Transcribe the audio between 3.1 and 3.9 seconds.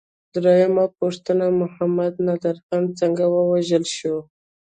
ووژل